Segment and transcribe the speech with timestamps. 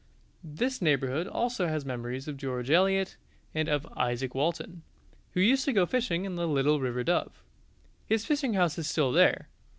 [0.43, 3.17] This neighbourhood also has memories of George Eliot,
[3.53, 4.81] and of Izaak Walton,
[5.33, 7.43] who used to go fishing in the little river Dove;
[8.07, 9.47] his fishing house is still there.